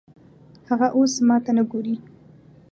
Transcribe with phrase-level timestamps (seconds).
[0.69, 1.95] هغه اوس ماته نه ګوري